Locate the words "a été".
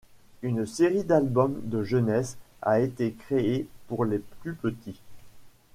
2.63-3.13